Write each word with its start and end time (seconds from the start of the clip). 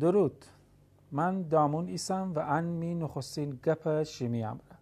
درود. 0.00 0.44
من 1.12 1.42
دامون 1.42 1.88
ایسم 1.88 2.32
و 2.34 2.38
ان 2.38 2.64
می 2.64 2.94
نخستین 2.94 3.60
گپ 3.64 4.02
شیمی 4.02 4.44
امره. 4.44 4.78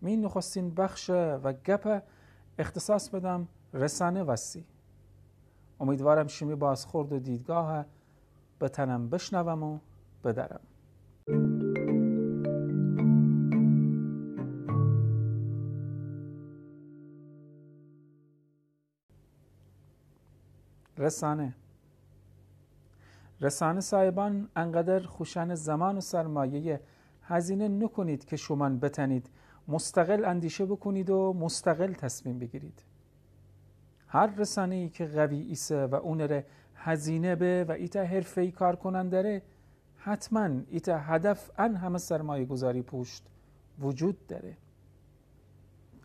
می 0.00 0.16
نخستین 0.16 0.74
بخش 0.74 1.10
و 1.10 1.52
گپ 1.52 2.02
اختصاص 2.58 3.08
بدم 3.08 3.48
رسانه 3.74 4.22
وسی. 4.22 4.64
امیدوارم 5.80 6.26
شیمی 6.26 6.54
بازخورد 6.54 7.12
و 7.12 7.18
دیدگاه 7.18 7.84
به 8.58 8.68
تنم 8.68 9.08
بشنوم 9.08 9.62
و 9.62 9.78
بدرم. 10.24 10.60
رسانه. 20.98 21.54
رسانه 23.40 23.80
صاحبان 23.80 24.48
انقدر 24.56 25.00
خوشن 25.00 25.54
زمان 25.54 25.98
و 25.98 26.00
سرمایه 26.00 26.80
هزینه 27.22 27.68
نکنید 27.68 28.24
که 28.24 28.36
شما 28.36 28.68
بتنید. 28.68 29.30
مستقل 29.68 30.24
اندیشه 30.24 30.66
بکنید 30.66 31.10
و 31.10 31.32
مستقل 31.32 31.92
تصمیم 31.92 32.38
بگیرید. 32.38 32.82
هر 34.08 34.26
رسانه 34.26 34.74
ای 34.74 34.88
که 34.88 35.06
قوی 35.06 35.40
ایسه 35.40 35.86
و 35.86 35.94
اونره 35.94 36.46
هزینه 36.74 37.34
به 37.34 37.64
و 37.68 37.72
ایتا 37.72 38.02
حرفه 38.02 38.50
کار 38.50 38.76
کنن 38.76 39.08
داره 39.08 39.42
حتما 39.96 40.50
ایتا 40.68 40.98
هدف 40.98 41.50
ان 41.58 41.76
همه 41.76 41.98
سرمایه 41.98 42.44
گذاری 42.44 42.82
پوشت 42.82 43.26
وجود 43.78 44.26
داره. 44.26 44.56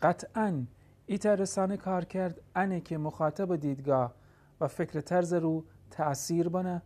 قطعا 0.02 0.64
ایتا 1.06 1.34
رسانه 1.34 1.76
کار 1.76 2.04
کرد 2.04 2.40
انه 2.54 2.80
که 2.80 2.98
مخاطب 2.98 3.56
دیدگاه 3.56 4.14
و 4.60 4.68
فکر 4.68 5.00
طرز 5.00 5.34
رو 5.34 5.64
تأثیر 5.90 6.48
بنه. 6.48 6.82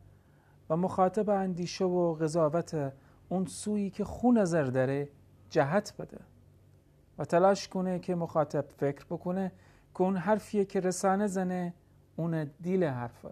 و 0.70 0.76
مخاطب 0.76 1.30
اندیشه 1.30 1.84
و 1.84 2.14
قضاوت 2.14 2.92
اون 3.28 3.46
سویی 3.46 3.90
که 3.90 4.04
خون 4.04 4.38
نظر 4.38 4.64
داره 4.64 5.08
جهت 5.50 5.94
بده. 5.98 6.18
و 7.18 7.24
تلاش 7.24 7.68
کنه 7.68 7.98
که 7.98 8.14
مخاطب 8.14 8.64
فکر 8.68 9.04
بکنه 9.04 9.52
که 9.94 10.00
اون 10.00 10.16
حرفیه 10.16 10.64
که 10.64 10.80
رسانه 10.80 11.26
زنه 11.26 11.74
اون 12.16 12.50
دیل 12.60 12.84
حرفه. 12.84 13.30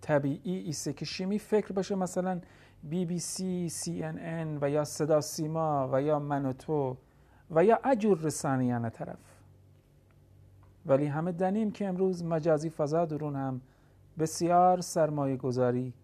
طبیعی 0.00 0.56
ایسه 0.56 0.92
که 0.92 1.04
شیمی 1.04 1.38
فکر 1.38 1.72
باشه 1.72 1.94
مثلا 1.94 2.40
بی 2.82 3.04
بی 3.04 3.18
سی، 3.18 3.68
سی 3.68 4.02
ان 4.02 4.18
ان 4.18 4.58
و 4.60 4.70
یا 4.70 4.84
صدا 4.84 5.20
سیما 5.20 5.88
و 5.92 6.02
یا 6.02 6.18
من 6.18 6.46
و 6.46 6.52
تو 6.52 6.96
و 7.50 7.64
یا 7.64 7.80
اجور 7.84 8.18
رسانیانه 8.18 8.90
طرف. 8.90 9.18
ولی 10.86 11.06
همه 11.06 11.32
دنیم 11.32 11.70
که 11.70 11.88
امروز 11.88 12.24
مجازی 12.24 12.70
فضا 12.70 13.04
درون 13.04 13.36
هم 13.36 13.60
بسیار 14.18 14.80
سرمایه 14.80 15.36
گذاری 15.36 15.94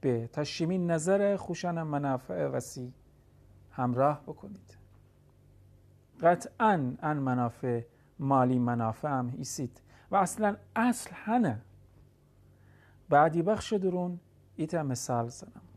به 0.00 0.26
تا 0.26 0.44
شیمی 0.44 0.78
نظر 0.78 1.36
خوشن 1.36 1.82
منافع 1.82 2.46
وسیع. 2.46 2.90
همراه 3.70 4.22
بکنید. 4.26 4.76
قطعا 6.20 6.96
ان 7.02 7.16
منافع 7.16 7.82
مالی 8.18 8.58
منافع 8.58 9.08
هم 9.08 9.34
ایسید 9.38 9.80
و 10.10 10.16
اصلا 10.16 10.56
اصل 10.76 11.10
هنه. 11.14 11.60
بعدی 13.08 13.42
بخش 13.42 13.72
درون 13.72 14.20
ایتا 14.56 14.82
مثال 14.82 15.28
زنم. 15.28 15.69